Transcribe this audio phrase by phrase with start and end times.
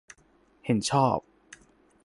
[0.65, 1.17] เห็นชอบ